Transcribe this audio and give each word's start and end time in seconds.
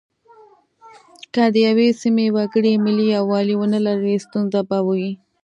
که 1.33 1.43
د 1.53 1.55
یوې 1.67 1.87
سیمې 2.01 2.27
وګړي 2.35 2.73
ملي 2.85 3.05
یووالی 3.17 3.55
ونه 3.57 3.79
لري 3.87 4.15
ستونزه 4.25 4.59
به 4.69 4.79
وي. 4.87 5.09